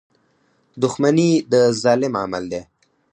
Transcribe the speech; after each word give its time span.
•دښمني 0.83 1.31
د 1.51 1.53
ظالم 1.81 2.13
عمل 2.23 2.43
دی. 2.51 2.61